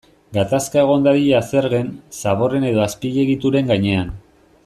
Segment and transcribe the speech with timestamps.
[0.35, 1.91] Gatazka egon dadila zergen,
[2.23, 4.13] zaborren edo azpiegituren gainean.